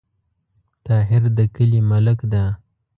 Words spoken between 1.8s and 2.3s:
ملک